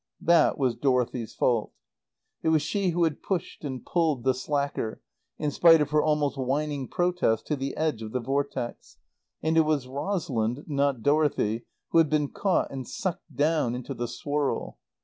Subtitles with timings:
[0.21, 1.73] That was Dorothy's fault.
[2.41, 4.99] It was she who had pushed and pulled the slacker,
[5.37, 8.97] in spite of her almost whining protest, to the edge of the Vortex;
[9.43, 14.07] and it was Rosalind, not Dorothy, who had been caught and sucked down into the
[14.07, 14.79] swirl.